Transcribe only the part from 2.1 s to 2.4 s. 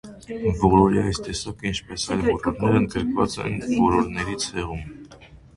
այլ